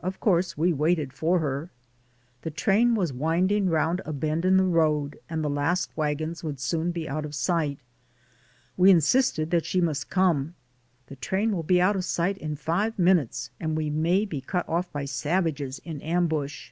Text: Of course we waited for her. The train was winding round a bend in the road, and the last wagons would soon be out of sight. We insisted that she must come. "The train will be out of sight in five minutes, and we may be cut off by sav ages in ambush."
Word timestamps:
Of 0.00 0.18
course 0.18 0.56
we 0.56 0.72
waited 0.72 1.12
for 1.12 1.40
her. 1.40 1.68
The 2.40 2.50
train 2.50 2.94
was 2.94 3.12
winding 3.12 3.68
round 3.68 4.00
a 4.06 4.14
bend 4.14 4.46
in 4.46 4.56
the 4.56 4.64
road, 4.64 5.18
and 5.28 5.44
the 5.44 5.50
last 5.50 5.94
wagons 5.94 6.42
would 6.42 6.58
soon 6.58 6.90
be 6.90 7.06
out 7.06 7.26
of 7.26 7.34
sight. 7.34 7.78
We 8.78 8.90
insisted 8.90 9.50
that 9.50 9.66
she 9.66 9.82
must 9.82 10.08
come. 10.08 10.54
"The 11.08 11.16
train 11.16 11.52
will 11.52 11.64
be 11.64 11.82
out 11.82 11.96
of 11.96 12.06
sight 12.06 12.38
in 12.38 12.56
five 12.56 12.98
minutes, 12.98 13.50
and 13.60 13.76
we 13.76 13.90
may 13.90 14.24
be 14.24 14.40
cut 14.40 14.66
off 14.66 14.90
by 14.90 15.04
sav 15.04 15.46
ages 15.46 15.82
in 15.84 16.00
ambush." 16.00 16.70